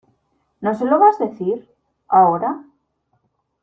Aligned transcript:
¿no 0.61 0.73
se 0.73 0.85
lo 0.85 0.97
vas 0.97 1.21
a 1.21 1.25
decir?¿ 1.27 1.69
ahora? 2.07 2.63